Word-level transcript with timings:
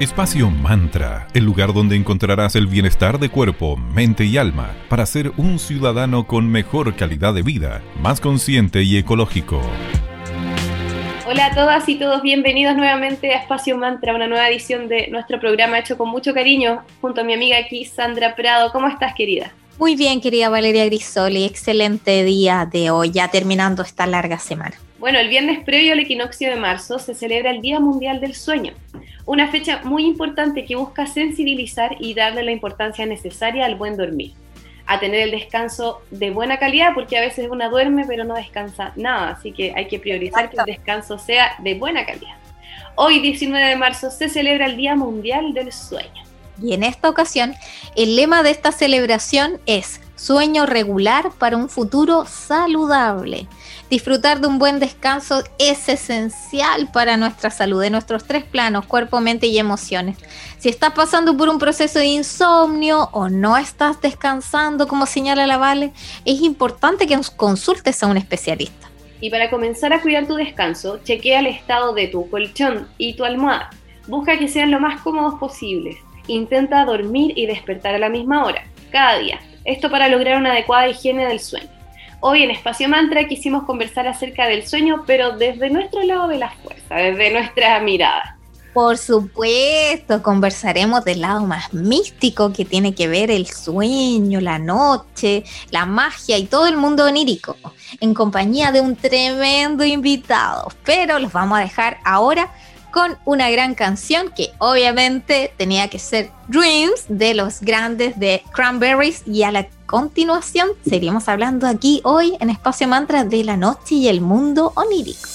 Espacio 0.00 0.48
Mantra, 0.50 1.28
el 1.34 1.44
lugar 1.44 1.74
donde 1.74 1.94
encontrarás 1.94 2.56
el 2.56 2.66
bienestar 2.66 3.18
de 3.18 3.28
cuerpo, 3.28 3.76
mente 3.76 4.24
y 4.24 4.38
alma 4.38 4.74
para 4.88 5.04
ser 5.04 5.30
un 5.36 5.58
ciudadano 5.58 6.26
con 6.26 6.50
mejor 6.50 6.96
calidad 6.96 7.34
de 7.34 7.42
vida, 7.42 7.82
más 8.00 8.18
consciente 8.18 8.82
y 8.82 8.96
ecológico. 8.96 9.60
Hola 11.26 11.48
a 11.48 11.54
todas 11.54 11.86
y 11.86 11.96
todos, 11.96 12.22
bienvenidos 12.22 12.76
nuevamente 12.76 13.34
a 13.34 13.40
Espacio 13.40 13.76
Mantra, 13.76 14.14
una 14.14 14.26
nueva 14.26 14.48
edición 14.48 14.88
de 14.88 15.08
nuestro 15.08 15.38
programa 15.38 15.78
hecho 15.78 15.98
con 15.98 16.08
mucho 16.08 16.32
cariño 16.32 16.82
junto 17.02 17.20
a 17.20 17.24
mi 17.24 17.34
amiga 17.34 17.58
aquí, 17.58 17.84
Sandra 17.84 18.34
Prado. 18.34 18.72
¿Cómo 18.72 18.88
estás, 18.88 19.14
querida? 19.14 19.52
Muy 19.80 19.96
bien, 19.96 20.20
querida 20.20 20.50
Valeria 20.50 20.84
Grisoli, 20.84 21.46
excelente 21.46 22.22
día 22.22 22.68
de 22.70 22.90
hoy, 22.90 23.12
ya 23.12 23.28
terminando 23.28 23.82
esta 23.82 24.06
larga 24.06 24.38
semana. 24.38 24.74
Bueno, 24.98 25.18
el 25.18 25.30
viernes 25.30 25.64
previo 25.64 25.94
al 25.94 26.00
equinoccio 26.00 26.50
de 26.50 26.56
marzo 26.56 26.98
se 26.98 27.14
celebra 27.14 27.50
el 27.50 27.62
Día 27.62 27.80
Mundial 27.80 28.20
del 28.20 28.34
Sueño, 28.34 28.74
una 29.24 29.50
fecha 29.50 29.80
muy 29.82 30.04
importante 30.04 30.66
que 30.66 30.76
busca 30.76 31.06
sensibilizar 31.06 31.96
y 31.98 32.12
darle 32.12 32.42
la 32.42 32.52
importancia 32.52 33.06
necesaria 33.06 33.64
al 33.64 33.76
buen 33.76 33.96
dormir, 33.96 34.34
a 34.84 35.00
tener 35.00 35.22
el 35.22 35.30
descanso 35.30 36.02
de 36.10 36.30
buena 36.30 36.58
calidad, 36.58 36.92
porque 36.94 37.16
a 37.16 37.22
veces 37.22 37.48
una 37.50 37.70
duerme 37.70 38.04
pero 38.06 38.24
no 38.24 38.34
descansa 38.34 38.92
nada, 38.96 39.30
así 39.30 39.50
que 39.50 39.72
hay 39.74 39.88
que 39.88 39.98
priorizar 39.98 40.50
que 40.50 40.58
el 40.58 40.66
descanso 40.66 41.18
sea 41.18 41.54
de 41.60 41.72
buena 41.76 42.04
calidad. 42.04 42.36
Hoy, 42.96 43.20
19 43.20 43.66
de 43.66 43.76
marzo, 43.76 44.10
se 44.10 44.28
celebra 44.28 44.66
el 44.66 44.76
Día 44.76 44.94
Mundial 44.94 45.54
del 45.54 45.72
Sueño. 45.72 46.29
Y 46.62 46.74
en 46.74 46.82
esta 46.82 47.08
ocasión, 47.08 47.54
el 47.96 48.16
lema 48.16 48.42
de 48.42 48.50
esta 48.50 48.72
celebración 48.72 49.60
es 49.66 50.00
sueño 50.20 50.66
regular 50.66 51.30
para 51.38 51.56
un 51.56 51.70
futuro 51.70 52.26
saludable. 52.26 53.46
Disfrutar 53.88 54.40
de 54.40 54.48
un 54.48 54.58
buen 54.58 54.78
descanso 54.78 55.42
es 55.58 55.88
esencial 55.88 56.90
para 56.92 57.16
nuestra 57.16 57.50
salud, 57.50 57.80
de 57.80 57.90
nuestros 57.90 58.24
tres 58.24 58.44
planos, 58.44 58.84
cuerpo, 58.84 59.20
mente 59.20 59.46
y 59.46 59.58
emociones. 59.58 60.18
Si 60.58 60.68
estás 60.68 60.92
pasando 60.92 61.36
por 61.36 61.48
un 61.48 61.58
proceso 61.58 61.98
de 61.98 62.06
insomnio 62.06 63.08
o 63.12 63.30
no 63.30 63.56
estás 63.56 64.00
descansando, 64.02 64.86
como 64.86 65.06
señala 65.06 65.46
la 65.46 65.56
Vale, 65.56 65.92
es 66.26 66.42
importante 66.42 67.06
que 67.06 67.18
consultes 67.36 68.02
a 68.02 68.06
un 68.06 68.18
especialista. 68.18 68.90
Y 69.22 69.30
para 69.30 69.50
comenzar 69.50 69.92
a 69.92 70.02
cuidar 70.02 70.26
tu 70.26 70.34
descanso, 70.34 71.00
chequea 71.02 71.40
el 71.40 71.46
estado 71.46 71.94
de 71.94 72.08
tu 72.08 72.28
colchón 72.30 72.88
y 72.98 73.14
tu 73.14 73.24
almohada. 73.24 73.70
Busca 74.06 74.38
que 74.38 74.48
sean 74.48 74.70
lo 74.70 74.80
más 74.80 75.00
cómodos 75.02 75.34
posibles. 75.38 75.96
Intenta 76.30 76.84
dormir 76.84 77.32
y 77.34 77.46
despertar 77.46 77.96
a 77.96 77.98
la 77.98 78.08
misma 78.08 78.44
hora, 78.44 78.62
cada 78.92 79.18
día. 79.18 79.40
Esto 79.64 79.90
para 79.90 80.08
lograr 80.08 80.38
una 80.38 80.52
adecuada 80.52 80.86
higiene 80.86 81.26
del 81.26 81.40
sueño. 81.40 81.68
Hoy 82.20 82.44
en 82.44 82.52
Espacio 82.52 82.88
Mantra 82.88 83.26
quisimos 83.26 83.64
conversar 83.64 84.06
acerca 84.06 84.46
del 84.46 84.64
sueño, 84.64 85.02
pero 85.08 85.36
desde 85.36 85.70
nuestro 85.70 86.04
lado 86.04 86.28
de 86.28 86.38
la 86.38 86.50
fuerza, 86.50 86.94
desde 86.94 87.32
nuestra 87.32 87.80
mirada. 87.80 88.36
Por 88.72 88.96
supuesto, 88.96 90.22
conversaremos 90.22 91.04
del 91.04 91.22
lado 91.22 91.44
más 91.44 91.74
místico 91.74 92.52
que 92.52 92.64
tiene 92.64 92.94
que 92.94 93.08
ver 93.08 93.32
el 93.32 93.48
sueño, 93.48 94.40
la 94.40 94.60
noche, 94.60 95.42
la 95.72 95.84
magia 95.84 96.38
y 96.38 96.44
todo 96.44 96.68
el 96.68 96.76
mundo 96.76 97.06
onírico, 97.06 97.56
en 98.00 98.14
compañía 98.14 98.70
de 98.70 98.80
un 98.80 98.94
tremendo 98.94 99.84
invitado. 99.84 100.68
Pero 100.84 101.18
los 101.18 101.32
vamos 101.32 101.58
a 101.58 101.62
dejar 101.62 101.98
ahora 102.04 102.54
con 102.90 103.18
una 103.24 103.50
gran 103.50 103.74
canción 103.74 104.30
que 104.34 104.52
obviamente 104.58 105.52
tenía 105.56 105.88
que 105.88 105.98
ser 105.98 106.30
Dreams 106.48 107.04
de 107.08 107.34
los 107.34 107.60
grandes 107.60 108.18
de 108.18 108.42
Cranberries 108.52 109.22
y 109.26 109.42
a 109.42 109.52
la 109.52 109.68
continuación 109.86 110.68
seguiremos 110.84 111.28
hablando 111.28 111.66
aquí 111.66 112.00
hoy 112.04 112.36
en 112.40 112.50
Espacio 112.50 112.88
Mantra 112.88 113.24
de 113.24 113.44
la 113.44 113.56
noche 113.56 113.96
y 113.96 114.08
el 114.08 114.20
mundo 114.20 114.72
onírico. 114.76 115.28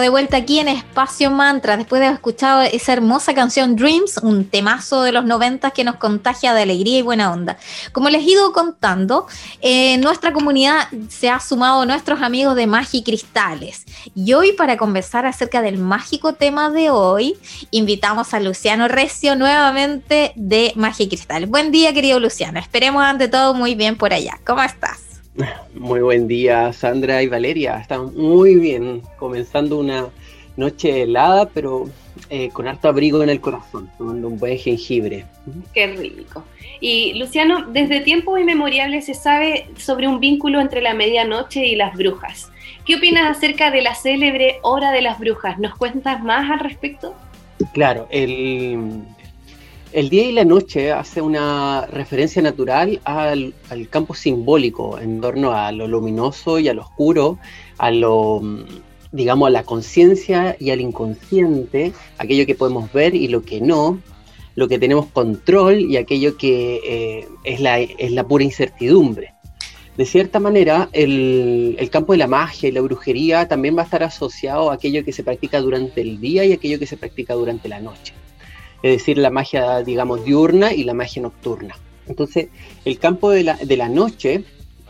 De 0.00 0.08
vuelta 0.08 0.36
aquí 0.36 0.58
en 0.58 0.68
Espacio 0.68 1.30
Mantra, 1.30 1.76
después 1.76 2.00
de 2.00 2.06
haber 2.06 2.16
escuchado 2.16 2.62
esa 2.62 2.92
hermosa 2.92 3.34
canción 3.34 3.76
Dreams, 3.76 4.18
un 4.18 4.44
temazo 4.44 5.02
de 5.02 5.12
los 5.12 5.24
noventas 5.24 5.72
que 5.72 5.84
nos 5.84 5.96
contagia 5.96 6.54
de 6.54 6.62
alegría 6.62 6.98
y 6.98 7.02
buena 7.02 7.32
onda. 7.32 7.58
Como 7.92 8.08
les 8.08 8.22
he 8.22 8.30
ido 8.30 8.52
contando, 8.52 9.26
en 9.60 10.00
nuestra 10.00 10.32
comunidad 10.32 10.88
se 11.08 11.30
ha 11.30 11.40
sumado 11.40 11.84
nuestros 11.84 12.22
amigos 12.22 12.56
de 12.56 12.66
Magia 12.66 13.00
y 13.00 13.02
Cristales. 13.02 13.84
Y 14.14 14.32
hoy, 14.32 14.52
para 14.52 14.76
conversar 14.76 15.26
acerca 15.26 15.62
del 15.62 15.78
mágico 15.78 16.34
tema 16.34 16.70
de 16.70 16.90
hoy, 16.90 17.36
invitamos 17.70 18.34
a 18.34 18.40
Luciano 18.40 18.88
Recio 18.88 19.36
nuevamente 19.36 20.32
de 20.36 20.72
Magia 20.76 21.06
y 21.06 21.08
Cristales. 21.08 21.48
Buen 21.48 21.70
día, 21.70 21.92
querido 21.92 22.20
Luciano. 22.20 22.58
Esperemos 22.58 23.02
ante 23.02 23.28
todo 23.28 23.54
muy 23.54 23.74
bien 23.74 23.96
por 23.96 24.12
allá. 24.12 24.38
¿Cómo 24.44 24.62
estás? 24.62 25.11
Muy 25.74 26.00
buen 26.00 26.28
día, 26.28 26.72
Sandra 26.72 27.22
y 27.22 27.28
Valeria. 27.28 27.78
Están 27.78 28.14
muy 28.14 28.56
bien, 28.56 29.02
comenzando 29.18 29.78
una 29.78 30.08
noche 30.56 31.02
helada, 31.02 31.48
pero 31.48 31.88
eh, 32.28 32.50
con 32.50 32.68
harto 32.68 32.88
abrigo 32.88 33.22
en 33.22 33.30
el 33.30 33.40
corazón, 33.40 33.90
tomando 33.96 34.28
un 34.28 34.38
buen 34.38 34.58
jengibre. 34.58 35.24
Qué 35.72 35.86
rico. 35.86 36.44
Y 36.80 37.14
Luciano, 37.14 37.66
desde 37.70 38.00
tiempos 38.00 38.40
inmemoriales 38.40 39.06
se 39.06 39.14
sabe 39.14 39.68
sobre 39.76 40.08
un 40.08 40.20
vínculo 40.20 40.60
entre 40.60 40.82
la 40.82 40.94
medianoche 40.94 41.66
y 41.66 41.76
las 41.76 41.96
brujas. 41.96 42.50
¿Qué 42.84 42.96
opinas 42.96 43.36
acerca 43.36 43.70
de 43.70 43.80
la 43.80 43.94
célebre 43.94 44.58
Hora 44.62 44.90
de 44.90 45.02
las 45.02 45.18
Brujas? 45.18 45.58
¿Nos 45.58 45.76
cuentas 45.76 46.22
más 46.22 46.50
al 46.50 46.58
respecto? 46.58 47.14
Claro, 47.72 48.08
el, 48.10 49.04
el 49.92 50.08
día 50.08 50.24
y 50.24 50.32
la 50.32 50.44
noche 50.44 50.90
hace 50.90 51.20
una 51.20 51.86
referencia 51.86 52.40
natural 52.40 53.00
al, 53.04 53.54
campo 53.90 54.14
simbólico 54.14 54.98
en 54.98 55.20
torno 55.20 55.52
a 55.52 55.70
lo 55.72 55.86
luminoso 55.86 56.58
y 56.58 56.68
a 56.68 56.74
lo 56.74 56.82
oscuro, 56.82 57.38
a 57.78 57.90
lo, 57.90 58.40
digamos, 59.12 59.48
a 59.48 59.50
la 59.50 59.64
conciencia 59.64 60.56
y 60.58 60.70
al 60.70 60.80
inconsciente, 60.80 61.92
aquello 62.18 62.46
que 62.46 62.54
podemos 62.54 62.92
ver 62.92 63.14
y 63.14 63.28
lo 63.28 63.42
que 63.42 63.60
no, 63.60 64.00
lo 64.54 64.68
que 64.68 64.78
tenemos 64.78 65.06
control 65.06 65.80
y 65.80 65.96
aquello 65.96 66.36
que 66.36 66.80
eh, 66.84 67.28
es, 67.44 67.60
la, 67.60 67.80
es 67.80 68.12
la 68.12 68.24
pura 68.24 68.44
incertidumbre. 68.44 69.34
De 69.96 70.06
cierta 70.06 70.40
manera, 70.40 70.88
el, 70.92 71.76
el, 71.78 71.90
campo 71.90 72.12
de 72.12 72.18
la 72.18 72.26
magia 72.26 72.70
y 72.70 72.72
la 72.72 72.80
brujería 72.80 73.46
también 73.46 73.76
va 73.76 73.82
a 73.82 73.84
estar 73.84 74.02
asociado 74.02 74.70
a 74.70 74.74
aquello 74.74 75.04
que 75.04 75.12
se 75.12 75.22
practica 75.22 75.60
durante 75.60 76.00
el 76.00 76.18
día 76.18 76.46
y 76.46 76.52
aquello 76.52 76.78
que 76.78 76.86
se 76.86 76.96
practica 76.96 77.34
durante 77.34 77.68
la 77.68 77.78
noche 77.78 78.14
es 78.82 78.98
decir, 78.98 79.18
la 79.18 79.30
magia, 79.30 79.82
digamos, 79.82 80.24
diurna 80.24 80.72
y 80.72 80.84
la 80.84 80.94
magia 80.94 81.22
nocturna. 81.22 81.76
Entonces, 82.06 82.48
el 82.84 82.98
campo 82.98 83.30
de 83.30 83.44
la, 83.44 83.56
de 83.56 83.76
la 83.76 83.88
noche, 83.88 84.44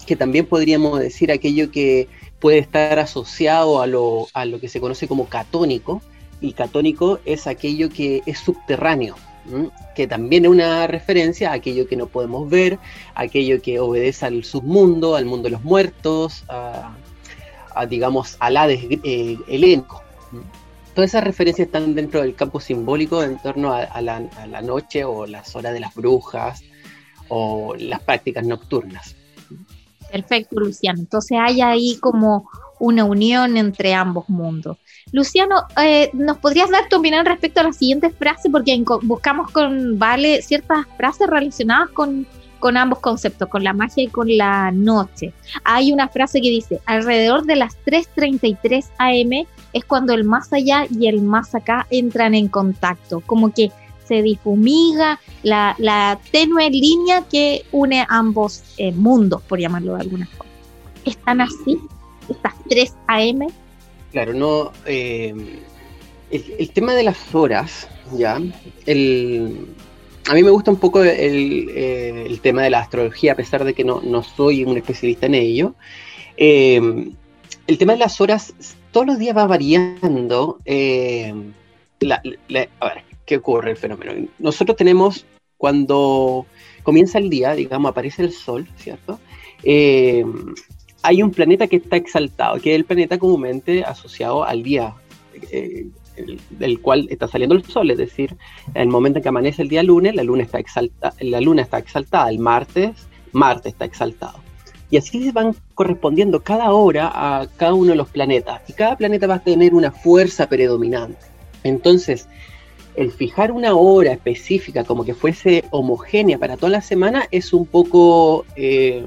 que 0.06 0.16
también 0.16 0.46
podríamos 0.46 0.98
decir 0.98 1.30
aquello 1.30 1.70
que 1.70 2.08
puede 2.40 2.58
estar 2.58 2.98
asociado 2.98 3.80
a 3.82 3.86
lo, 3.86 4.26
a 4.32 4.44
lo 4.44 4.60
que 4.60 4.68
se 4.68 4.80
conoce 4.80 5.06
como 5.06 5.26
catónico, 5.26 6.02
y 6.40 6.54
catónico 6.54 7.20
es 7.24 7.46
aquello 7.46 7.88
que 7.88 8.22
es 8.26 8.38
subterráneo, 8.38 9.14
que 9.94 10.06
también 10.06 10.44
es 10.44 10.50
una 10.50 10.86
referencia 10.88 11.50
a 11.50 11.54
aquello 11.54 11.86
que 11.86 11.96
no 11.96 12.06
podemos 12.06 12.50
ver, 12.50 12.78
aquello 13.14 13.62
que 13.62 13.78
obedece 13.78 14.26
al 14.26 14.42
submundo, 14.42 15.14
al 15.14 15.24
mundo 15.24 15.44
de 15.44 15.50
los 15.50 15.62
muertos, 15.62 16.44
a, 16.48 16.96
digamos, 17.88 18.36
al 18.40 18.56
Hades 18.56 18.80
eh, 19.04 19.38
helénico 19.46 20.01
todas 20.94 21.10
esas 21.10 21.24
referencias 21.24 21.66
están 21.66 21.94
dentro 21.94 22.20
del 22.20 22.34
campo 22.34 22.60
simbólico 22.60 23.22
en 23.22 23.38
torno 23.38 23.72
a, 23.72 24.00
la, 24.00 24.62
noche 24.62 25.04
o 25.04 25.26
las 25.26 25.54
horas 25.56 25.72
de 25.72 25.80
las 25.80 25.94
brujas 25.94 26.62
o 27.28 27.74
las 27.78 28.00
prácticas 28.00 28.46
nocturnas. 28.46 29.16
Perfecto, 30.10 30.60
Luciano. 30.60 31.00
Entonces 31.00 31.38
hay 31.40 31.62
ahí 31.62 31.96
como 31.98 32.48
una 32.78 33.04
unión 33.04 33.56
entre 33.56 33.94
ambos 33.94 34.28
mundos. 34.28 34.76
Luciano, 35.12 35.64
eh, 35.82 36.10
¿nos 36.12 36.38
podrías 36.38 36.68
dar 36.70 36.88
tu 36.88 36.98
opinión 36.98 37.24
respecto 37.24 37.60
a 37.60 37.64
la 37.64 37.72
siguiente 37.72 38.10
frase? 38.10 38.50
Porque 38.50 38.82
buscamos 39.02 39.50
con 39.50 39.98
Vale 39.98 40.42
ciertas 40.42 40.86
frases 40.96 41.28
relacionadas 41.28 41.90
con, 41.90 42.26
con 42.62 42.76
ambos 42.76 43.00
conceptos, 43.00 43.48
con 43.48 43.64
la 43.64 43.72
magia 43.72 44.04
y 44.04 44.06
con 44.06 44.36
la 44.36 44.70
noche. 44.70 45.32
Hay 45.64 45.92
una 45.92 46.06
frase 46.06 46.40
que 46.40 46.48
dice, 46.48 46.80
alrededor 46.86 47.44
de 47.44 47.56
las 47.56 47.76
3.33 47.84 48.84
am 48.98 49.46
es 49.72 49.84
cuando 49.84 50.14
el 50.14 50.22
más 50.22 50.52
allá 50.52 50.86
y 50.88 51.08
el 51.08 51.22
más 51.22 51.56
acá 51.56 51.88
entran 51.90 52.36
en 52.36 52.46
contacto, 52.46 53.20
como 53.26 53.52
que 53.52 53.72
se 54.06 54.22
difumiga 54.22 55.18
la, 55.42 56.20
tenue 56.30 56.70
línea 56.70 57.24
que 57.28 57.64
une 57.72 58.06
ambos 58.08 58.62
eh, 58.78 58.92
mundos, 58.92 59.42
por 59.42 59.58
llamarlo 59.58 59.96
de 59.96 60.02
alguna 60.02 60.26
forma. 60.26 60.52
¿Están 61.04 61.40
así? 61.40 61.80
¿Estas 62.28 62.54
3 62.68 62.94
AM? 63.08 63.48
Claro, 64.12 64.34
no. 64.34 64.70
Eh, 64.86 65.34
el, 66.30 66.70
tema 66.70 66.94
de 66.94 67.02
las 67.02 67.34
horas, 67.34 67.88
¿ya? 68.16 68.40
El, 68.86 69.66
a 70.28 70.34
mí 70.34 70.42
me 70.42 70.50
gusta 70.50 70.70
un 70.70 70.78
poco 70.78 71.02
el, 71.02 71.68
eh, 71.70 72.24
el, 72.26 72.40
tema 72.40 72.62
de 72.62 72.70
la 72.70 72.80
astrología, 72.80 73.32
a 73.32 73.36
pesar 73.36 73.64
de 73.64 73.74
que 73.74 73.84
no, 73.84 74.00
no 74.02 74.22
soy 74.22 74.64
un 74.64 74.76
especialista 74.76 75.26
en 75.26 75.34
ello. 75.34 75.74
el 76.36 77.78
tema 77.78 77.92
de 77.94 77.98
las 77.98 78.20
horas 78.20 78.54
todos 78.92 79.06
los 79.06 79.18
días 79.18 79.36
va 79.36 79.46
variando. 79.46 80.58
Eh, 80.64 81.34
a 82.08 82.20
ver, 82.22 83.04
¿qué 83.26 83.36
ocurre 83.36 83.72
el 83.72 83.76
fenómeno? 83.76 84.28
Nosotros 84.38 84.76
tenemos, 84.76 85.24
cuando 85.56 86.46
comienza 86.82 87.18
el 87.18 87.30
día, 87.30 87.54
digamos, 87.54 87.90
aparece 87.90 88.22
el 88.22 88.32
sol, 88.32 88.68
¿cierto? 88.76 89.18
Eh, 89.64 90.24
hay 91.02 91.22
un 91.22 91.32
planeta 91.32 91.66
que 91.66 91.76
está 91.76 91.96
exaltado, 91.96 92.60
que 92.60 92.72
es 92.72 92.76
el 92.76 92.84
planeta 92.84 93.18
comúnmente 93.18 93.82
asociado 93.82 94.44
al 94.44 94.62
día 94.62 94.94
eh, 96.16 96.38
del 96.50 96.80
cual 96.80 97.06
está 97.10 97.28
saliendo 97.28 97.54
el 97.54 97.64
sol, 97.64 97.90
es 97.90 97.98
decir, 97.98 98.36
en 98.74 98.82
el 98.82 98.88
momento 98.88 99.18
en 99.18 99.22
que 99.22 99.28
amanece 99.28 99.62
el 99.62 99.68
día 99.68 99.82
lunes, 99.82 100.14
la 100.14 100.22
luna 100.22 100.42
está, 100.42 100.58
exalta, 100.58 101.12
la 101.20 101.40
luna 101.40 101.62
está 101.62 101.78
exaltada, 101.78 102.30
el 102.30 102.38
martes, 102.38 103.08
Marte 103.32 103.70
está 103.70 103.84
exaltado. 103.84 104.38
Y 104.90 104.98
así 104.98 105.24
se 105.24 105.32
van 105.32 105.56
correspondiendo 105.74 106.40
cada 106.40 106.70
hora 106.72 107.10
a 107.14 107.46
cada 107.56 107.72
uno 107.72 107.90
de 107.90 107.96
los 107.96 108.10
planetas. 108.10 108.60
Y 108.68 108.74
cada 108.74 108.96
planeta 108.96 109.26
va 109.26 109.36
a 109.36 109.42
tener 109.42 109.72
una 109.72 109.90
fuerza 109.90 110.46
predominante. 110.48 111.24
Entonces, 111.64 112.28
el 112.94 113.10
fijar 113.10 113.52
una 113.52 113.74
hora 113.74 114.12
específica 114.12 114.84
como 114.84 115.04
que 115.04 115.14
fuese 115.14 115.64
homogénea 115.70 116.36
para 116.36 116.58
toda 116.58 116.70
la 116.70 116.82
semana 116.82 117.26
es 117.30 117.54
un 117.54 117.64
poco 117.64 118.44
eh, 118.54 119.02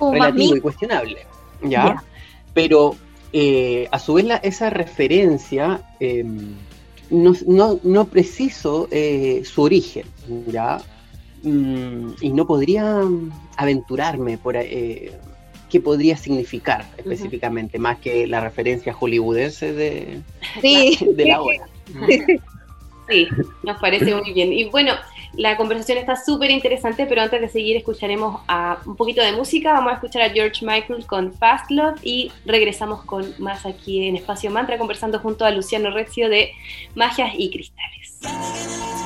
relativo 0.00 0.56
y 0.56 0.60
cuestionable. 0.60 1.26
¿ya? 1.62 2.04
Pero 2.52 2.94
eh, 3.36 3.88
a 3.90 3.98
su 3.98 4.14
vez 4.14 4.26
esa 4.44 4.70
referencia 4.70 5.80
em, 5.98 6.54
no, 7.10 8.04
preciso 8.06 8.86
eh, 8.92 9.42
su 9.44 9.62
origen. 9.62 10.06
¿ya? 10.46 10.80
Mm, 11.42 12.10
y 12.20 12.30
no 12.30 12.46
podría 12.46 13.02
aventurarme 13.56 14.38
por 14.38 14.54
eh, 14.56 15.10
qué 15.68 15.80
podría 15.80 16.16
significar 16.16 16.86
específicamente, 16.96 17.80
más 17.80 17.98
que 17.98 18.28
la 18.28 18.38
referencia 18.38 18.92
hollywoodense 18.92 19.72
de, 19.72 20.22
de 20.62 21.24
la 21.26 21.42
hora. 21.42 21.66
Sí, 22.06 22.20
nos 23.62 23.80
parece 23.80 24.14
muy 24.14 24.32
bien. 24.32 24.52
Y 24.52 24.64
bueno, 24.64 24.94
la 25.36 25.56
conversación 25.56 25.98
está 25.98 26.16
súper 26.16 26.50
interesante, 26.50 27.06
pero 27.06 27.22
antes 27.22 27.40
de 27.40 27.48
seguir 27.48 27.76
escucharemos 27.76 28.42
a 28.46 28.78
un 28.86 28.96
poquito 28.96 29.22
de 29.22 29.32
música. 29.32 29.72
Vamos 29.72 29.92
a 29.92 29.94
escuchar 29.94 30.22
a 30.22 30.30
George 30.30 30.64
Michael 30.64 31.06
con 31.06 31.32
Fast 31.32 31.70
Love 31.70 31.98
y 32.02 32.30
regresamos 32.44 33.04
con 33.04 33.34
más 33.38 33.66
aquí 33.66 34.06
en 34.06 34.16
Espacio 34.16 34.50
Mantra 34.50 34.78
conversando 34.78 35.18
junto 35.18 35.44
a 35.44 35.50
Luciano 35.50 35.90
Rezio 35.90 36.28
de 36.28 36.52
Magias 36.94 37.32
y 37.36 37.50
Cristales. 37.50 39.03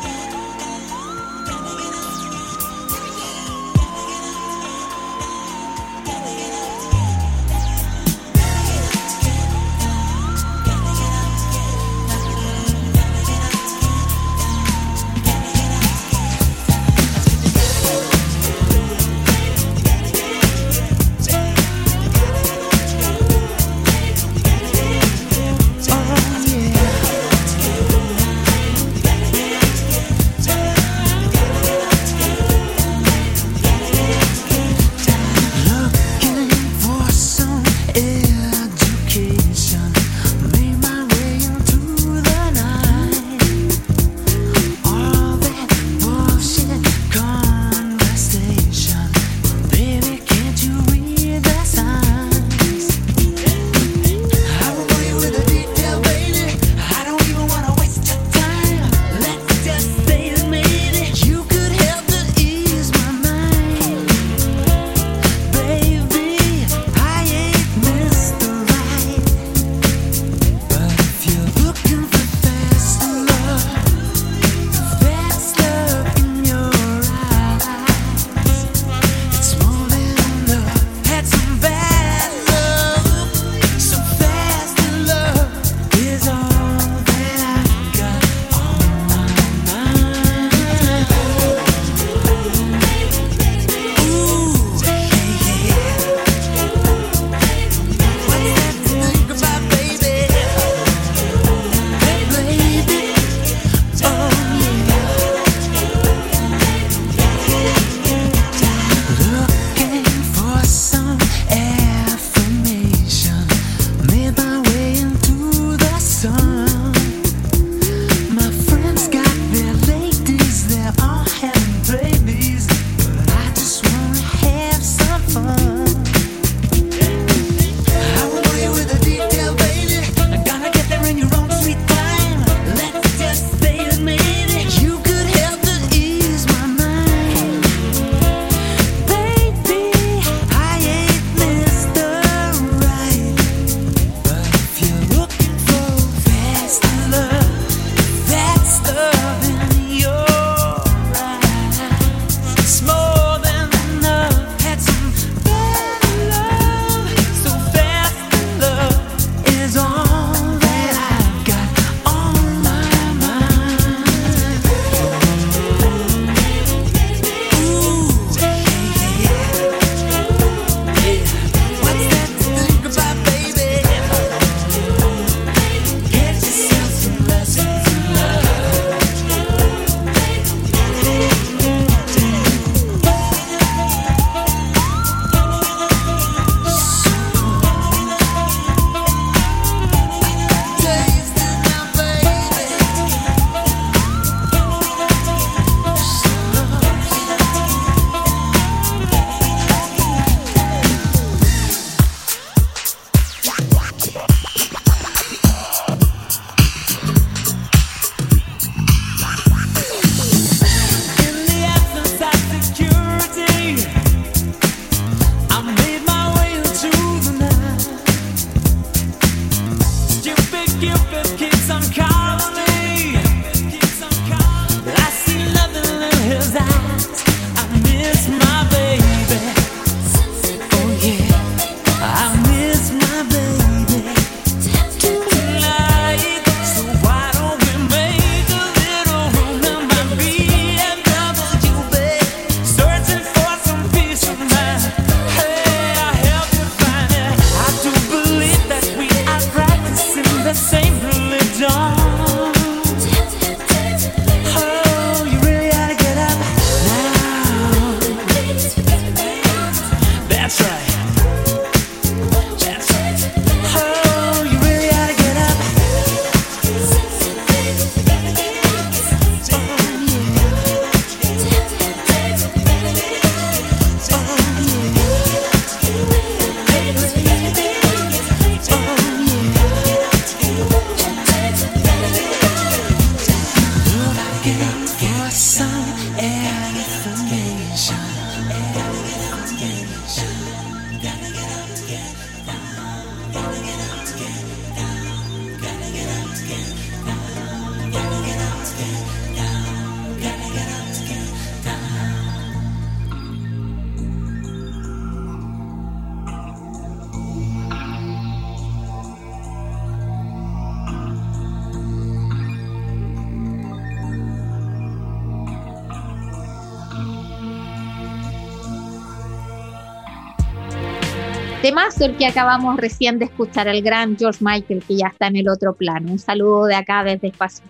Temazo 321.69 322.07
el 322.07 322.17
que 322.17 322.25
acabamos 322.25 322.79
recién 322.79 323.19
de 323.19 323.27
escuchar, 323.27 323.69
el 323.69 323.83
gran 323.83 324.17
George 324.17 324.39
Michael, 324.41 324.83
que 324.89 324.97
ya 324.97 325.09
está 325.09 325.27
en 325.27 325.37
el 325.37 325.51
otro 325.51 325.75
plano. 325.75 326.11
Un 326.11 326.19
saludo 326.19 326.65
de 326.65 326.75
acá 326.75 327.05
desde 327.05 327.29
Espacio. 327.29 327.63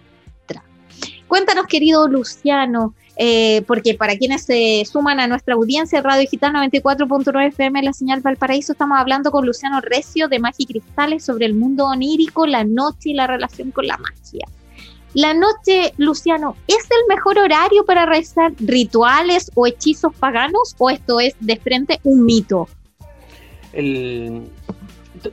Cuéntanos, 1.27 1.67
querido 1.67 2.07
Luciano, 2.07 2.95
eh, 3.17 3.63
porque 3.67 3.95
para 3.95 4.17
quienes 4.17 4.45
se 4.45 4.85
suman 4.89 5.19
a 5.19 5.27
nuestra 5.27 5.55
audiencia, 5.55 6.01
Radio 6.01 6.21
Digital 6.21 6.53
94.9 6.53 7.49
FM, 7.49 7.83
la 7.83 7.93
señal 7.93 8.21
Valparaíso, 8.21 8.71
estamos 8.71 8.97
hablando 9.01 9.33
con 9.33 9.45
Luciano 9.45 9.81
Recio 9.81 10.29
de 10.29 10.39
Magia 10.39 10.63
y 10.63 10.67
Cristales 10.67 11.25
sobre 11.25 11.47
el 11.47 11.55
mundo 11.55 11.87
onírico, 11.87 12.47
la 12.47 12.63
noche 12.63 13.11
y 13.11 13.15
la 13.15 13.27
relación 13.27 13.73
con 13.73 13.89
la 13.89 13.99
magia. 13.99 14.47
La 15.15 15.35
noche, 15.35 15.93
Luciano, 15.97 16.55
¿es 16.69 16.85
el 16.85 17.17
mejor 17.17 17.37
horario 17.37 17.85
para 17.85 18.07
realizar 18.07 18.53
rituales 18.61 19.51
o 19.57 19.67
hechizos 19.67 20.15
paganos 20.15 20.77
o 20.79 20.89
esto 20.89 21.19
es 21.19 21.35
de 21.41 21.57
frente 21.57 21.99
un 22.05 22.25
mito? 22.25 22.69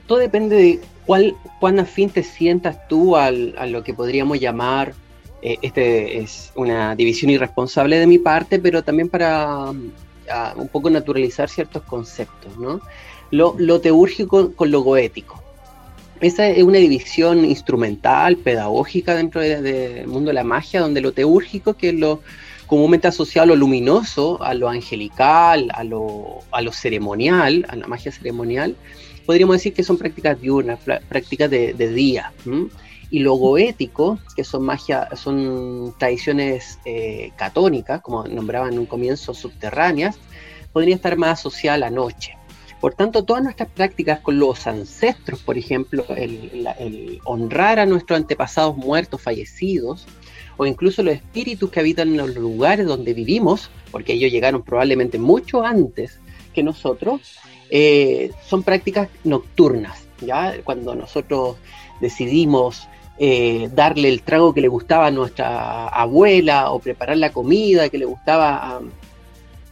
Todo 0.08 0.18
depende 0.18 0.56
de 0.56 0.80
cuál, 1.06 1.36
cuán 1.60 1.80
afín 1.80 2.10
te 2.10 2.24
sientas 2.24 2.88
tú 2.88 3.16
a 3.16 3.32
lo 3.32 3.84
que 3.84 3.94
podríamos 3.94 4.40
llamar, 4.40 4.94
eh, 5.42 5.58
este 5.62 6.20
es 6.20 6.52
una 6.56 6.96
división 6.96 7.30
irresponsable 7.30 8.00
de 8.00 8.08
mi 8.08 8.18
parte, 8.18 8.60
pero 8.60 8.84
también 8.84 9.10
para 9.10 9.72
un 10.56 10.68
poco 10.70 10.90
naturalizar 10.90 11.50
ciertos 11.50 11.84
conceptos, 11.84 12.58
¿no? 12.58 12.82
Lo, 13.30 13.56
lo 13.60 13.80
teúrgico 13.80 14.54
con 14.56 14.72
lo 14.72 14.82
goético. 14.82 15.44
Esa 16.20 16.48
es 16.48 16.64
una 16.64 16.80
división 16.80 17.46
instrumental, 17.46 18.38
pedagógica 18.38 19.14
dentro 19.14 19.42
del 19.42 20.08
mundo 20.08 20.30
de 20.30 20.34
la 20.34 20.44
magia, 20.44 20.80
donde 20.80 21.02
lo 21.02 21.12
teúrgico, 21.12 21.76
que 21.76 21.90
es 21.90 21.96
lo 21.96 22.22
comúnmente 22.66 23.08
asociado 23.08 23.44
a 23.44 23.48
lo 23.48 23.56
luminoso, 23.56 24.42
a 24.42 24.54
lo 24.54 24.70
angelical, 24.70 25.70
a 25.74 25.84
lo, 25.84 26.40
a 26.52 26.62
lo 26.62 26.72
ceremonial, 26.72 27.66
a 27.70 27.76
la 27.76 27.88
magia 27.88 28.12
ceremonial, 28.12 28.76
podríamos 29.26 29.58
decir 29.58 29.74
que 29.74 29.84
son 29.84 29.98
prácticas 29.98 30.40
diurnas, 30.40 30.80
prácticas 31.08 31.50
de, 31.50 31.74
día. 31.94 32.34
Y 33.12 33.20
lo 33.20 33.36
goético, 33.36 34.20
que 34.36 34.44
son 34.44 34.64
magia, 34.64 35.10
son 35.16 35.94
tradiciones 35.98 36.80
eh, 36.86 37.32
catónicas, 37.36 38.02
como 38.02 38.26
nombraban 38.26 38.74
en 38.74 38.80
un 38.80 38.86
comienzo, 38.86 39.34
subterráneas, 39.34 40.18
podría 40.74 40.96
estar 40.96 41.18
más 41.18 41.40
asociada 41.40 41.76
a 41.76 41.80
la 41.80 41.90
noche. 41.92 42.38
Por 42.82 42.94
tanto, 42.94 43.24
todas 43.24 43.44
nuestras 43.44 43.70
prácticas 43.70 44.20
con 44.20 44.38
los 44.38 44.68
ancestros, 44.68 45.42
por 45.42 45.58
ejemplo, 45.58 46.06
el 46.10 47.20
honrar 47.24 47.80
a 47.80 47.86
nuestros 47.86 48.18
antepasados 48.18 48.76
muertos, 48.76 49.22
fallecidos, 49.22 50.06
o 50.58 50.66
incluso 50.66 51.04
los 51.04 51.16
espíritus 51.16 51.70
que 51.70 51.80
habitan 51.80 52.10
en 52.10 52.18
los 52.18 52.36
lugares 52.36 52.86
donde 52.86 53.14
vivimos, 53.14 53.70
porque 53.92 54.14
ellos 54.14 54.32
llegaron 54.32 54.64
probablemente 54.64 55.18
mucho 55.18 55.64
antes 55.64 56.20
que 56.54 56.64
nosotros, 56.64 57.38
eh, 57.70 58.32
son 58.48 58.64
prácticas 58.64 59.10
nocturnas. 59.24 60.08
¿ya? 60.22 60.56
Cuando 60.64 60.96
nosotros 60.96 61.58
decidimos 62.00 62.88
eh, 63.18 63.70
darle 63.74 64.10
el 64.10 64.22
trago 64.22 64.54
que 64.54 64.62
le 64.62 64.68
gustaba 64.68 65.08
a 65.08 65.12
nuestra 65.12 65.88
abuela 65.88 66.72
o 66.72 66.80
preparar 66.80 67.18
la 67.18 67.32
comida 67.32 67.90
que 67.90 67.98
le 67.98 68.06
gustaba 68.06 68.82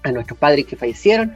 a 0.03 0.11
nuestros 0.11 0.37
padres 0.37 0.65
que 0.65 0.75
fallecieron, 0.75 1.35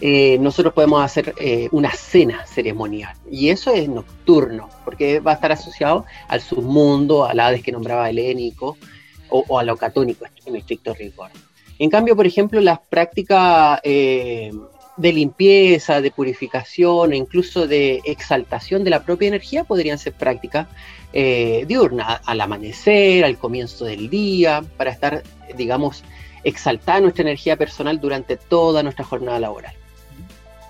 eh, 0.00 0.38
nosotros 0.38 0.74
podemos 0.74 1.02
hacer 1.02 1.34
una 1.72 1.90
cena 1.92 2.46
ceremonial. 2.46 3.14
Y 3.30 3.48
eso 3.48 3.72
es 3.72 3.88
nocturno, 3.88 4.68
porque 4.84 5.20
va 5.20 5.32
a 5.32 5.34
estar 5.34 5.52
asociado 5.52 6.04
al 6.28 6.40
submundo, 6.40 7.24
al 7.24 7.40
Hades 7.40 7.62
que 7.62 7.72
nombraba 7.72 8.08
helénico, 8.08 8.76
o, 9.30 9.58
a 9.58 9.62
lo 9.62 9.76
catónico 9.76 10.26
en 10.46 10.56
estricto 10.56 10.94
rigor. 10.94 11.30
En 11.78 11.90
cambio, 11.90 12.16
por 12.16 12.26
ejemplo, 12.26 12.60
las 12.60 12.80
prácticas 12.80 13.80
eh, 13.84 14.52
de 14.96 15.12
limpieza, 15.12 16.00
de 16.00 16.10
purificación 16.10 17.14
incluso 17.14 17.68
de 17.68 18.00
exaltación 18.04 18.82
de 18.82 18.90
la 18.90 19.04
propia 19.04 19.28
energía 19.28 19.64
podrían 19.64 19.98
ser 19.98 20.12
prácticas 20.12 20.66
diurnas, 21.12 22.20
al 22.26 22.40
amanecer, 22.40 23.24
al 23.24 23.38
comienzo 23.38 23.86
del 23.86 24.10
día, 24.10 24.62
para 24.76 24.90
estar, 24.90 25.22
digamos, 25.56 26.04
exaltar 26.44 27.00
nuestra 27.02 27.22
energía 27.22 27.56
personal 27.56 28.00
durante 28.00 28.36
toda 28.36 28.82
nuestra 28.82 29.04
jornada 29.04 29.40
laboral. 29.40 29.74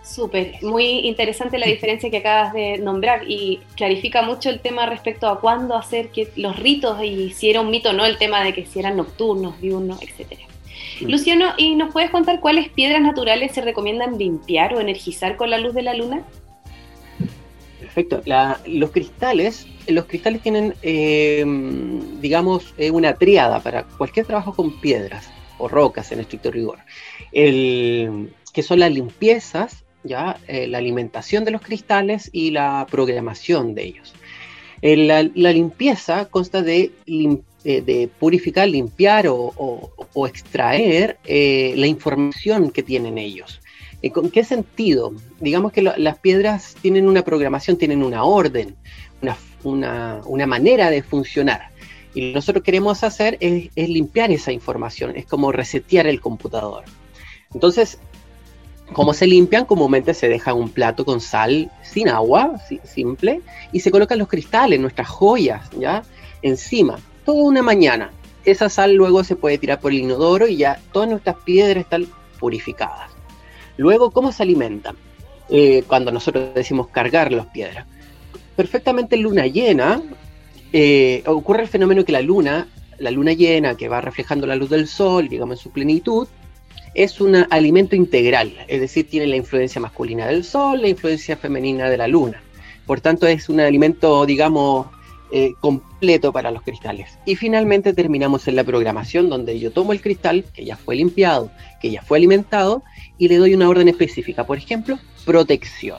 Súper, 0.09 0.55
muy 0.63 1.01
interesante 1.01 1.59
la 1.59 1.67
diferencia 1.67 2.11
que 2.11 2.17
acabas 2.17 2.55
de 2.55 2.79
nombrar 2.79 3.31
y 3.31 3.61
clarifica 3.77 4.23
mucho 4.23 4.49
el 4.49 4.61
tema 4.61 4.87
respecto 4.87 5.29
a 5.29 5.39
cuándo 5.39 5.75
hacer 5.75 6.09
que 6.09 6.31
los 6.37 6.57
ritos 6.57 7.03
y 7.05 7.31
si 7.33 7.51
era 7.51 7.61
un 7.61 7.71
mito 7.71 7.91
o 7.91 7.93
no 7.93 8.07
el 8.07 8.17
tema 8.17 8.43
de 8.43 8.55
que 8.55 8.65
si 8.65 8.79
eran 8.79 8.97
nocturnos, 8.97 9.61
diurnos, 9.61 10.01
etc. 10.01 10.39
Mm. 11.03 11.11
Luciano, 11.11 11.53
¿y 11.59 11.75
nos 11.75 11.93
puedes 11.93 12.11
contar 12.11 12.41
cuáles 12.41 12.71
piedras 12.71 13.03
naturales 13.03 13.53
se 13.53 13.61
recomiendan 13.61 14.17
limpiar 14.17 14.73
o 14.75 14.81
energizar 14.81 15.37
con 15.37 15.51
la 15.51 15.59
luz 15.59 15.75
de 15.75 15.83
la 15.83 15.93
luna? 15.93 16.23
Perfecto. 17.79 18.23
los 18.67 18.91
cristales, 18.91 19.67
los 19.89 20.07
cristales 20.07 20.41
tienen, 20.41 20.75
eh, 20.83 21.45
digamos, 22.21 22.75
eh, 22.79 22.91
una 22.91 23.15
triada 23.15 23.61
para 23.61 23.83
cualquier 23.83 24.25
trabajo 24.25 24.55
con 24.55 24.81
piedras 24.81 25.29
o 25.59 25.69
rocas 25.69 26.11
en 26.13 26.21
estricto 26.21 26.51
rigor, 26.51 26.79
el, 27.33 28.33
que 28.55 28.63
son 28.63 28.81
las 28.81 28.91
limpiezas, 28.91 29.85
¿ya? 30.05 30.39
Eh, 30.47 30.67
la 30.67 30.79
alimentación 30.79 31.45
de 31.45 31.51
los 31.51 31.63
cristales 31.63 32.31
y 32.33 32.51
la 32.51 32.87
programación 32.91 33.75
de 33.75 33.85
ellos. 33.85 34.15
Eh, 34.81 34.97
la, 34.97 35.23
limpieza 35.23 36.27
consta 36.27 36.63
de, 36.63 36.93
eh, 37.07 37.83
de 37.83 38.09
purificar, 38.19 38.69
limpiar 38.69 39.27
o, 39.29 39.93
extraer 40.27 41.19
la 41.25 41.87
información 41.87 42.71
que 42.71 42.83
tienen 42.83 43.19
ellos. 43.19 43.61
¿Con 44.13 44.31
qué 44.31 44.45
sentido? 44.45 45.13
Digamos 45.41 45.73
que 45.73 45.83
las 45.83 46.19
piedras 46.19 46.77
tienen 46.81 47.09
una 47.09 47.23
programación, 47.23 47.77
tienen 47.77 48.03
una 48.03 48.25
orden, 48.25 48.77
una, 49.65 50.21
una, 50.25 50.47
manera 50.47 50.91
de 50.91 51.03
funcionar. 51.03 51.71
Y 52.15 52.21
lo 52.21 52.27
que 52.29 52.35
nosotros 52.35 52.65
queremos 52.65 53.03
hacer 53.05 53.37
es, 53.41 53.71
es, 53.75 53.89
limpiar 53.89 54.31
esa 54.31 54.53
información, 54.53 55.17
es 55.17 55.27
como 55.27 55.53
resetear 55.53 56.07
el 56.07 56.21
computador. 56.21 56.85
Entonces, 57.53 57.99
¿Cómo 58.93 59.13
se 59.13 59.27
limpian? 59.27 59.67
Comúnmente 59.67 60.15
se 60.15 60.29
deja 60.29 60.55
un 60.55 60.71
plato 60.71 61.05
con 61.05 61.21
sal 61.21 61.71
sin 61.83 62.09
agua, 62.09 62.61
simple, 62.85 63.43
y 63.73 63.81
se 63.81 63.91
colocan 63.91 64.19
los 64.19 64.29
cristales, 64.29 64.81
nuestras 64.81 65.09
joyas, 65.09 65.69
¿ya? 65.79 66.03
Encima, 66.43 66.99
toda 67.25 67.43
una 67.43 67.63
mañana. 67.63 68.11
Esa 68.45 68.69
sal 68.69 68.95
luego 68.95 69.25
se 69.25 69.37
puede 69.37 69.59
tirar 69.59 69.81
por 69.81 69.93
el 69.93 69.99
inodoro 69.99 70.49
y 70.49 70.57
ya 70.57 70.81
todas 70.93 71.09
nuestras 71.09 71.37
piedras 71.45 71.85
están 71.85 72.07
purificadas. 72.41 73.11
Luego, 73.77 74.11
¿cómo 74.11 74.33
se 74.33 74.43
alimentan? 74.43 74.97
Eh, 75.51 75.85
cuando 75.87 76.11
nosotros 76.11 76.55
decimos 76.55 76.89
cargar 76.89 77.33
las 77.33 77.47
piedras. 77.47 77.87
Perfectamente 78.57 79.17
en 79.17 79.23
luna 79.23 79.47
llena, 79.47 80.03
eh, 80.73 81.23
ocurre 81.27 81.63
el 81.63 81.69
fenómeno 81.69 82.05
que 82.05 82.13
la 82.13 82.21
luna, 82.21 82.69
la 82.99 83.11
luna 83.11 83.33
llena 83.33 83.77
que 83.77 83.89
va 83.89 84.01
reflejando 84.01 84.47
la 84.47 84.57
luz 84.57 84.71
del 84.71 84.89
sol, 84.89 85.29
digamos 85.29 85.59
en 85.59 85.63
su 85.63 85.71
plenitud, 85.71 86.27
es 86.99 87.21
un 87.21 87.47
alimento 87.51 87.95
integral, 87.95 88.53
es 88.67 88.81
decir, 88.81 89.09
tiene 89.09 89.29
la 89.29 89.37
influencia 89.37 89.81
masculina 89.81 90.27
del 90.27 90.43
sol, 90.43 90.83
la 90.83 90.89
influencia 90.89 91.37
femenina 91.37 91.89
de 91.89 91.97
la 91.97 92.09
luna. 92.09 92.43
Por 92.87 93.01
tanto, 93.01 93.29
es 93.29 93.49
un 93.49 93.61
alimento, 93.61 94.27
digamos, 94.27 94.89
eh, 95.31 95.55
completo 95.61 96.33
para 96.33 96.51
los 96.51 96.63
cristales. 96.63 97.17
Y 97.25 97.37
finalmente 97.37 97.93
terminamos 97.93 98.49
en 98.49 98.57
la 98.57 98.65
programación 98.65 99.29
donde 99.29 99.61
yo 99.61 99.71
tomo 99.71 99.93
el 99.93 100.01
cristal, 100.01 100.45
que 100.53 100.65
ya 100.65 100.77
fue 100.77 100.97
limpiado, 100.97 101.53
que 101.81 101.93
ya 101.93 102.03
fue 102.03 102.19
alimentado, 102.19 102.83
y 103.17 103.29
le 103.29 103.37
doy 103.37 103.55
una 103.55 103.69
orden 103.69 103.87
específica, 103.87 104.45
por 104.45 104.59
ejemplo, 104.59 104.99
protección. 105.25 105.99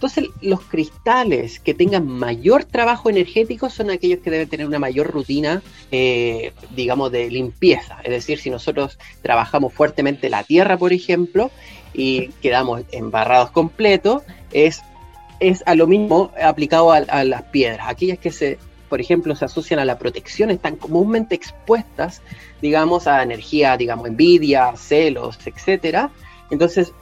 Entonces, 0.00 0.30
los 0.40 0.62
cristales 0.62 1.60
que 1.60 1.74
tengan 1.74 2.06
mayor 2.06 2.64
trabajo 2.64 3.10
energético 3.10 3.68
son 3.68 3.90
aquellos 3.90 4.20
que 4.20 4.30
deben 4.30 4.48
tener 4.48 4.66
una 4.66 4.78
mayor 4.78 5.08
rutina, 5.10 5.62
eh, 5.92 6.54
digamos, 6.74 7.12
de 7.12 7.30
limpieza. 7.30 7.98
Es 8.02 8.10
decir, 8.10 8.38
si 8.38 8.48
nosotros 8.48 8.98
trabajamos 9.20 9.74
fuertemente 9.74 10.30
la 10.30 10.42
tierra, 10.42 10.78
por 10.78 10.94
ejemplo, 10.94 11.50
y 11.92 12.28
quedamos 12.40 12.80
embarrados 12.92 13.50
completos, 13.50 14.22
es, 14.52 14.80
es 15.38 15.62
a 15.66 15.74
lo 15.74 15.86
mismo 15.86 16.32
aplicado 16.42 16.92
a, 16.92 16.96
a 16.96 17.22
las 17.24 17.42
piedras. 17.42 17.86
Aquellas 17.86 18.18
que 18.18 18.32
se 18.32 18.56
por 18.88 19.02
ejemplo, 19.02 19.36
se 19.36 19.44
asocian 19.44 19.80
a 19.80 19.84
la 19.84 19.98
protección, 19.98 20.50
están 20.50 20.76
comúnmente 20.76 21.34
expuestas, 21.34 22.22
digamos, 22.62 23.06
a 23.06 23.22
energía, 23.22 23.76
digamos, 23.76 24.08
envidia, 24.08 24.72
celos, 24.76 25.38
etcétera, 25.46 26.10
Entonces, 26.50 26.92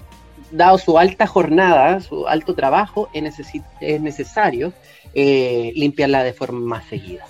dado 0.51 0.79
su 0.79 0.99
alta 0.99 1.27
jornada, 1.27 2.01
su 2.01 2.27
alto 2.27 2.55
trabajo, 2.55 3.09
es, 3.13 4.01
necesario 4.01 4.73
eh, 5.15 5.73
limpiarla 5.75 6.23
de 6.23 6.33
forma 6.33 6.61
más 6.61 6.85
seguida. 6.87 7.25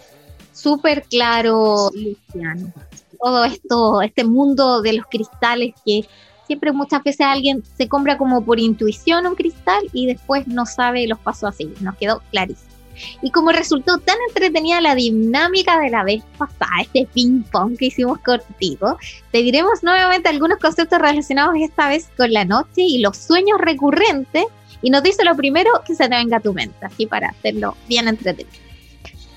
Súper 0.52 1.04
claro, 1.04 1.90
Luciano. 1.94 2.72
Todo 3.20 3.44
esto, 3.44 4.02
este 4.02 4.24
mundo 4.24 4.82
de 4.82 4.94
los 4.94 5.06
cristales 5.06 5.74
que 5.84 6.04
siempre 6.46 6.72
muchas 6.72 7.02
veces 7.04 7.26
alguien 7.26 7.62
se 7.76 7.88
compra 7.88 8.18
como 8.18 8.44
por 8.44 8.58
intuición 8.58 9.26
un 9.26 9.34
cristal 9.34 9.82
y 9.92 10.06
después 10.06 10.46
no 10.48 10.66
sabe 10.66 11.06
los 11.06 11.18
pasos 11.18 11.50
a 11.50 11.52
seguir. 11.52 11.80
Nos 11.82 11.96
quedó 11.96 12.22
clarísimo. 12.30 12.77
Y 13.22 13.30
como 13.30 13.52
resultó 13.52 13.98
tan 13.98 14.16
entretenida 14.28 14.80
la 14.80 14.94
dinámica 14.94 15.78
de 15.80 15.90
la 15.90 16.04
vez 16.04 16.22
pasada, 16.36 16.82
este 16.82 17.08
ping 17.12 17.42
pong 17.50 17.76
que 17.76 17.86
hicimos 17.86 18.18
contigo, 18.20 18.98
te 19.30 19.38
diremos 19.38 19.82
nuevamente 19.82 20.28
algunos 20.28 20.58
conceptos 20.58 20.98
relacionados 20.98 21.54
esta 21.60 21.88
vez 21.88 22.08
con 22.16 22.32
la 22.32 22.44
noche 22.44 22.82
y 22.82 22.98
los 22.98 23.16
sueños 23.16 23.60
recurrentes. 23.60 24.44
Y 24.80 24.90
nos 24.90 25.02
dice 25.02 25.24
lo 25.24 25.36
primero 25.36 25.70
que 25.86 25.94
se 25.94 26.08
te 26.08 26.14
venga 26.14 26.36
a 26.36 26.40
tu 26.40 26.52
mente, 26.52 26.86
así 26.86 27.06
para 27.06 27.30
hacerlo 27.30 27.76
bien 27.88 28.06
entretenido. 28.06 28.56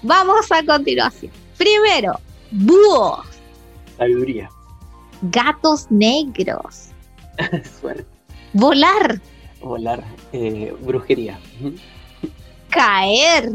Vamos 0.04 0.52
a 0.52 0.64
continuación. 0.66 1.32
Primero, 1.58 2.20
búhos. 2.52 3.26
Sabiduría. 3.98 4.50
Gatos 5.24 5.88
negros. 5.92 6.90
Suerte. 7.80 8.06
Volar. 8.54 9.22
Volar. 9.62 10.04
Eh, 10.34 10.74
brujería 10.82 11.40
caer. 12.72 13.50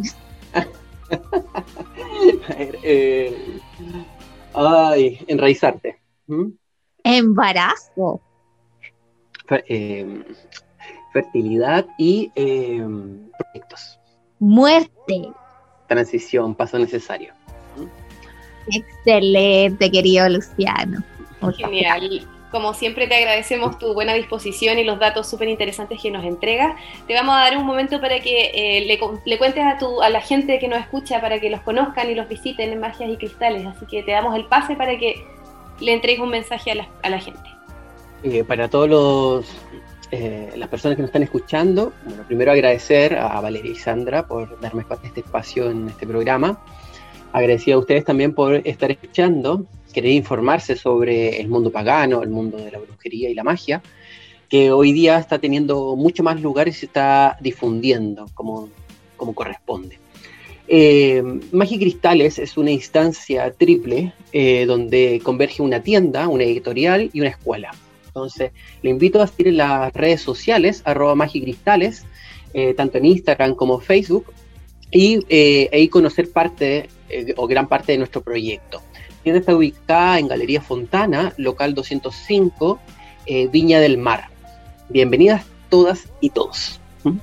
eh, 2.82 3.60
ay, 4.54 5.24
enraizarte. 5.26 5.98
¿Mm? 6.26 6.50
Embarazo. 7.04 8.20
Em, 9.68 10.24
fertilidad 11.12 11.86
y 11.98 12.30
em, 12.34 13.28
proyectos. 13.38 13.98
Muerte. 14.38 15.30
Transición, 15.86 16.54
paso 16.54 16.78
necesario. 16.78 17.32
Excelente, 18.68 19.90
querido 19.90 20.28
Luciano. 20.28 21.02
Genial. 21.56 22.26
Como 22.50 22.74
siempre 22.74 23.06
te 23.06 23.16
agradecemos 23.16 23.78
tu 23.78 23.92
buena 23.92 24.14
disposición 24.14 24.78
y 24.78 24.84
los 24.84 24.98
datos 24.98 25.28
súper 25.28 25.48
interesantes 25.48 26.00
que 26.00 26.10
nos 26.10 26.24
entregas. 26.24 26.76
Te 27.06 27.14
vamos 27.14 27.34
a 27.36 27.40
dar 27.40 27.56
un 27.56 27.66
momento 27.66 28.00
para 28.00 28.20
que 28.20 28.50
eh, 28.54 28.84
le, 28.86 29.38
cuentes 29.38 29.64
a, 29.64 29.78
tu, 29.78 30.00
a 30.00 30.08
la 30.10 30.20
gente 30.20 30.58
que 30.58 30.68
nos 30.68 30.78
escucha 30.78 31.20
para 31.20 31.40
que 31.40 31.50
los 31.50 31.60
conozcan 31.62 32.10
y 32.10 32.14
los 32.14 32.28
visiten 32.28 32.70
en 32.70 32.80
Magias 32.80 33.10
y 33.10 33.16
Cristales. 33.16 33.66
Así 33.66 33.86
que 33.86 34.02
te 34.02 34.12
damos 34.12 34.36
el 34.36 34.46
pase 34.46 34.76
para 34.76 34.96
que 34.98 35.24
le 35.80 35.92
entregues 35.92 36.20
un 36.20 36.30
mensaje 36.30 36.70
a 36.70 37.10
la, 37.10 37.18
gente. 37.18 37.50
Eh, 38.22 38.44
para 38.44 38.68
todos 38.68 39.46
eh, 40.10 40.52
las 40.56 40.68
personas 40.68 40.96
que 40.96 41.02
nos 41.02 41.08
están 41.08 41.22
escuchando, 41.22 41.92
bueno, 42.04 42.22
primero 42.26 42.52
agradecer 42.52 43.16
a 43.18 43.40
Valeria 43.40 43.72
y 43.72 43.76
Sandra 43.76 44.26
por 44.26 44.58
darme 44.60 44.84
este 45.02 45.20
espacio 45.20 45.70
en 45.70 45.88
este 45.88 46.06
programa. 46.06 46.60
Agradecido 47.32 47.78
a 47.78 47.80
ustedes 47.80 48.04
también 48.04 48.32
por 48.32 48.54
estar 48.66 48.90
escuchando 48.90 49.66
querer 49.96 50.12
informarse 50.12 50.76
sobre 50.76 51.40
el 51.40 51.48
mundo 51.48 51.72
pagano, 51.72 52.22
el 52.22 52.28
mundo 52.28 52.58
de 52.58 52.70
la 52.70 52.78
brujería 52.78 53.30
y 53.30 53.34
la 53.34 53.42
magia, 53.42 53.80
que 54.46 54.70
hoy 54.70 54.92
día 54.92 55.18
está 55.18 55.38
teniendo 55.38 55.96
mucho 55.96 56.22
más 56.22 56.38
lugares 56.42 56.76
y 56.76 56.80
se 56.80 56.86
está 56.86 57.38
difundiendo 57.40 58.26
como, 58.34 58.68
corresponde. 59.16 59.98
Eh, 60.68 61.22
Magia 61.50 61.76
y 61.78 61.80
Cristales 61.80 62.38
es 62.38 62.58
una 62.58 62.72
instancia 62.72 63.50
triple 63.52 64.12
eh, 64.32 64.66
donde 64.66 65.18
converge 65.22 65.62
una 65.62 65.82
tienda, 65.82 66.28
una 66.28 66.44
editorial 66.44 67.08
y 67.14 67.20
una 67.20 67.30
escuela. 67.30 67.70
Entonces, 68.08 68.50
le 68.82 68.90
invito 68.90 69.22
a 69.22 69.26
seguir 69.26 69.48
en 69.48 69.56
las 69.56 69.94
redes 69.94 70.20
sociales, 70.20 70.82
arroba 70.84 71.14
magicristales, 71.14 72.04
eh, 72.52 72.74
tanto 72.74 72.98
en 72.98 73.06
Instagram 73.06 73.54
como 73.54 73.80
Facebook, 73.80 74.26
y 74.90 75.24
eh, 75.30 75.70
ahí 75.72 75.88
conocer 75.88 76.30
parte 76.30 76.90
o 77.36 77.46
gran 77.46 77.66
parte 77.66 77.92
de 77.92 77.98
nuestro 77.98 78.20
proyecto 78.20 78.82
tienda 79.26 79.40
está 79.40 79.56
ubicada 79.56 80.20
en 80.20 80.28
Galería 80.28 80.60
Fontana, 80.60 81.32
local 81.36 81.74
205, 81.74 82.78
eh, 83.26 83.48
Viña 83.48 83.80
del 83.80 83.98
Mar. 83.98 84.28
Bienvenidas 84.88 85.44
todas 85.68 86.08
y 86.20 86.30
todos. 86.30 86.78
¿Mm? 87.02 87.18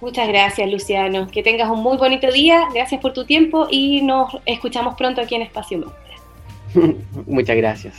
Muchas 0.00 0.28
gracias, 0.28 0.70
Luciano. 0.70 1.28
Que 1.28 1.42
tengas 1.42 1.68
un 1.68 1.82
muy 1.82 1.96
bonito 1.96 2.30
día. 2.30 2.68
Gracias 2.72 3.00
por 3.00 3.14
tu 3.14 3.24
tiempo 3.24 3.66
y 3.68 4.00
nos 4.00 4.30
escuchamos 4.46 4.94
pronto 4.94 5.20
aquí 5.22 5.34
en 5.34 5.42
Espacio 5.42 5.78
Mantra. 5.78 6.94
Muchas 7.26 7.56
gracias. 7.56 7.94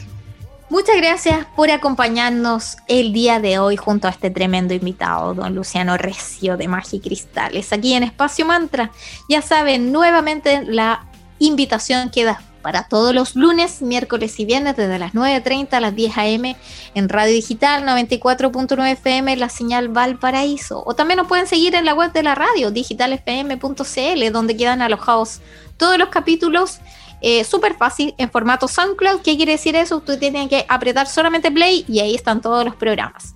Muchas 0.70 0.96
gracias 0.96 1.46
por 1.54 1.72
acompañarnos 1.72 2.78
el 2.88 3.12
día 3.12 3.42
de 3.42 3.60
hoy 3.60 3.76
junto 3.76 4.08
a 4.08 4.12
este 4.12 4.30
tremendo 4.30 4.74
invitado, 4.74 5.34
don 5.34 5.54
Luciano 5.54 5.98
Recio 5.98 6.56
de 6.56 6.70
Magia 6.70 6.96
y 6.96 7.02
Cristales, 7.02 7.74
aquí 7.74 7.96
en 7.96 8.04
Espacio 8.04 8.46
Mantra. 8.46 8.92
Ya 9.28 9.42
saben, 9.42 9.92
nuevamente 9.92 10.64
la 10.64 11.06
invitación 11.40 12.12
queda 12.12 12.42
para 12.62 12.88
todos 12.88 13.14
los 13.14 13.36
lunes, 13.36 13.82
miércoles 13.82 14.40
y 14.40 14.46
viernes 14.46 14.76
desde 14.76 15.00
las 15.00 15.14
9.30 15.14 15.74
a 15.74 15.80
las 15.80 15.96
10 15.96 16.18
a.m. 16.18 16.56
en 16.96 17.10
Radio 17.10 17.34
Digital 17.34 17.84
94.9 17.84 18.92
FM, 18.92 19.36
la 19.38 19.50
señal 19.50 19.90
Valparaíso. 19.90 20.84
O 20.86 20.94
también 20.94 21.18
nos 21.18 21.28
pueden 21.28 21.48
seguir 21.48 21.76
en 21.76 21.86
la 21.86 21.94
web 21.94 22.12
de 22.12 22.24
la 22.24 22.36
radio, 22.36 22.72
digitalfm.cl, 22.72 24.32
donde 24.32 24.58
quedan 24.58 24.82
alojados 24.82 25.42
todos 25.78 25.98
los 25.98 26.10
capítulos. 26.10 26.80
Eh, 27.22 27.44
Súper 27.44 27.76
fácil 27.76 28.16
en 28.18 28.32
formato 28.32 28.68
SoundCloud. 28.68 29.22
¿Qué 29.22 29.38
quiere 29.38 29.54
decir 29.54 29.76
eso? 29.76 29.98
Usted 29.98 30.20
tiene 30.20 30.50
que 30.50 30.66
apretar 30.68 31.08
solamente 31.08 31.52
play 31.52 31.86
y 31.88 32.00
ahí 32.00 32.16
están 32.16 32.42
todos 32.42 32.66
los 32.66 32.76
programas. 32.76 33.36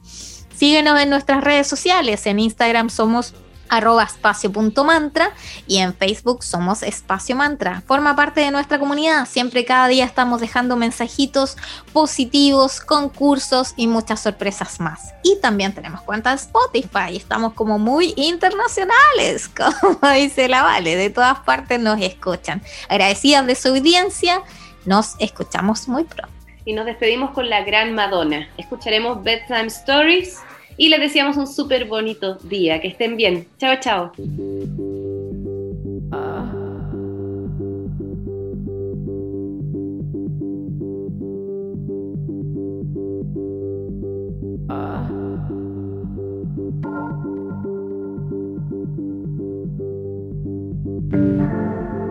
Síguenos 0.56 1.00
en 1.00 1.10
nuestras 1.10 1.44
redes 1.44 1.68
sociales. 1.68 2.26
En 2.26 2.40
Instagram 2.40 2.90
somos 2.90 3.34
arroba 3.70 4.04
espacio.mantra 4.04 5.32
y 5.68 5.78
en 5.78 5.94
Facebook 5.94 6.44
somos 6.44 6.84
Espacio 6.84 7.36
Mantra. 7.36 7.82
Forma 7.86 8.16
parte 8.16 8.42
de 8.42 8.52
nuestra 8.52 8.80
comunidad. 8.80 9.28
Siempre 9.28 9.66
cada 9.66 9.88
día 9.88 10.06
estamos 10.06 10.42
dejando 10.42 10.76
mensajitos 10.76 11.58
positivos, 11.94 12.82
concursos 12.82 13.74
y 13.76 13.88
muchas 13.88 14.22
sorpresas 14.22 14.80
más. 14.80 15.14
Y 15.24 15.40
también 15.42 15.74
tenemos 15.74 16.02
cuenta 16.02 16.32
de 16.32 16.38
Spotify. 16.38 17.16
Estamos 17.16 17.54
como 17.54 17.80
muy 17.80 18.14
internacionales, 18.18 19.50
como 19.82 20.12
dice 20.14 20.48
la 20.48 20.64
Vale. 20.64 20.96
De 20.96 21.10
todas 21.10 21.40
partes 21.40 21.80
nos 21.80 22.00
escuchan. 22.02 22.62
Agradecidas 22.90 23.46
de 23.46 23.56
su 23.56 23.70
audiencia. 23.70 24.42
Nos 24.86 25.16
escuchamos 25.20 25.88
muy 25.88 26.04
pronto. 26.04 26.34
Y 26.64 26.74
nos 26.74 26.86
despedimos 26.86 27.32
con 27.32 27.50
la 27.50 27.64
gran 27.64 27.94
Madonna. 27.94 28.48
Escucharemos 28.58 29.24
Bedtime 29.24 29.68
Stories 29.68 30.40
y 30.78 30.90
les 30.90 31.00
deseamos 31.00 31.38
un 31.38 31.48
súper 31.48 31.86
bonito 31.86 32.36
día. 32.44 32.80
Que 32.82 32.90
estén 32.90 33.18
bien. 33.18 33.48
Chao, 33.58 33.76
chao. 33.80 34.12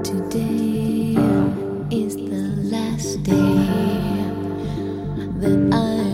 Today 0.02 1.16
is 1.90 2.16
the 2.16 2.68
last 2.70 3.22
day 3.22 3.32
that 5.40 5.70
I'm 5.72 6.13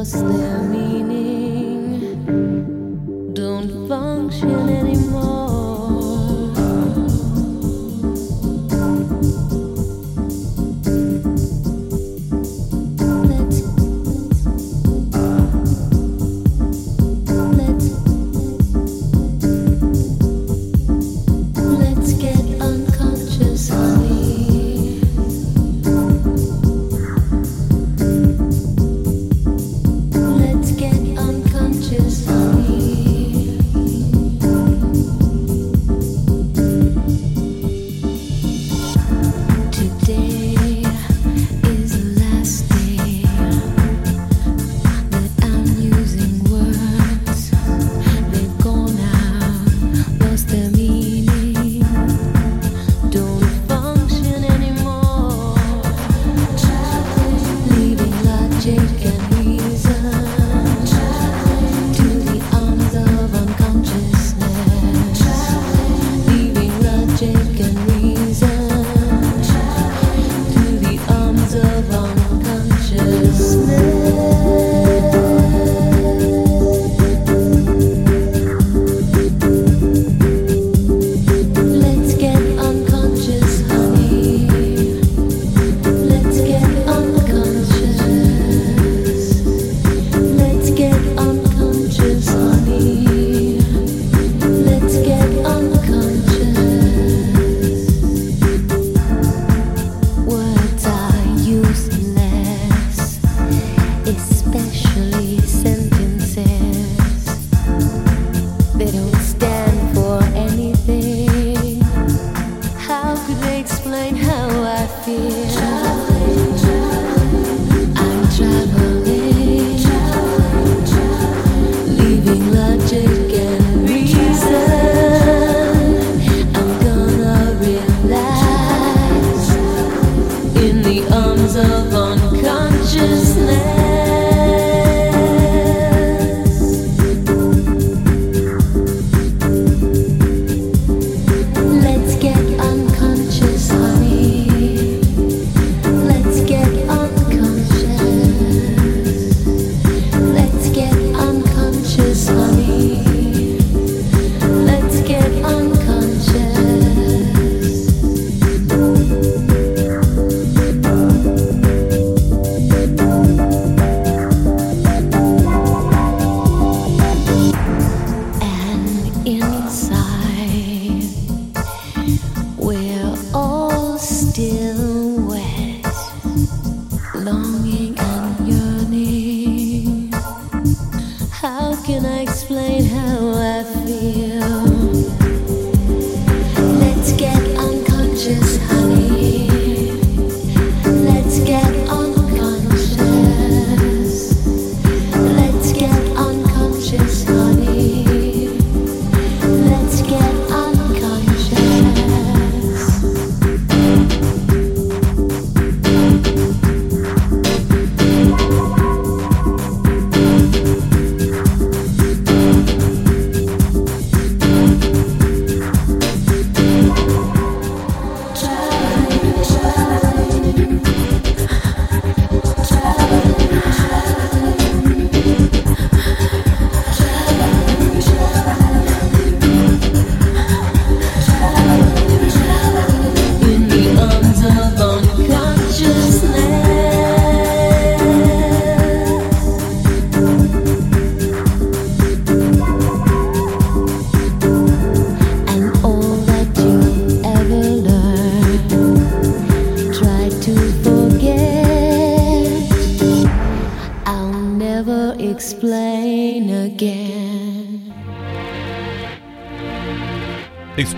lost 0.00 0.14
their 0.14 0.62
meaning, 0.62 2.24
don't 3.34 3.86
function 3.86 4.70
anymore. 4.70 5.49